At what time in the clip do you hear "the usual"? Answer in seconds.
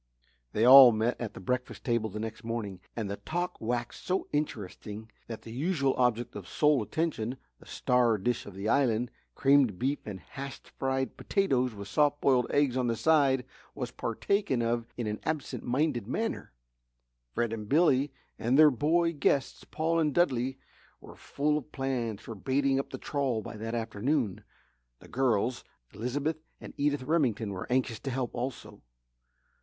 5.43-5.93